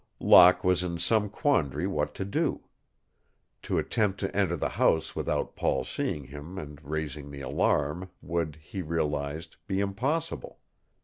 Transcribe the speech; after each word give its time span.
Locke 0.19 0.63
was 0.63 0.81
in 0.81 0.97
some 0.97 1.29
quandary 1.29 1.85
what 1.85 2.15
to 2.15 2.25
do. 2.25 2.63
To 3.61 3.77
attempt 3.77 4.19
to 4.21 4.35
enter 4.35 4.55
the 4.55 4.69
house 4.69 5.15
without 5.15 5.55
Paul's 5.55 5.89
seeing 5.91 6.23
him 6.23 6.57
and 6.57 6.81
raising 6.83 7.29
the 7.29 7.41
alarm 7.41 8.09
would, 8.19 8.55
he 8.59 8.81
realized, 8.81 9.57
be 9.67 9.79
impossible. 9.79 10.57